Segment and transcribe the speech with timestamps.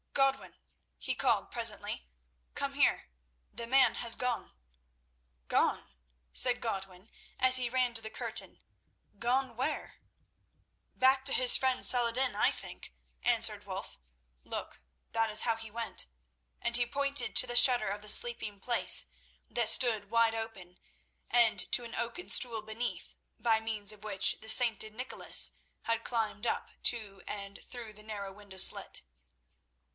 [0.13, 0.55] "Godwin,"
[0.97, 2.07] he called presently,
[2.53, 3.09] "come here.
[3.53, 4.55] The man has gone!"
[5.47, 5.91] "Gone?"
[6.33, 8.59] said Godwin as he ran to the curtain.
[9.19, 9.99] "Gone where?"
[10.95, 12.93] "Back to his friend Saladin, I think,"
[13.23, 13.99] answered Wulf.
[14.43, 16.07] "Look, that is how he went."
[16.61, 19.05] And he pointed to the shutter of the sleeping place,
[19.49, 20.79] that stood wide open,
[21.29, 25.51] and to an oaken stool beneath, by means of which the sainted Nicholas
[25.83, 29.03] had climbed up to and through the narrow window slit.